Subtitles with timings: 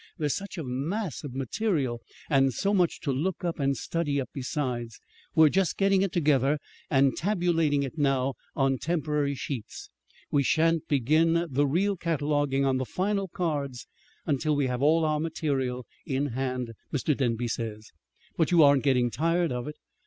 [0.17, 4.19] There is such a mass of material, and so much to look up and study
[4.19, 4.99] up besides.
[5.35, 6.57] We're just getting it together
[6.89, 9.91] and tabulating it now on temporary sheets.
[10.31, 13.85] We shan't begin the real cataloguing on the final cards
[14.25, 17.15] until we have all our material in hand, Mr.
[17.15, 17.91] Denby says."
[18.37, 19.75] "But you aren't getting tired of it?"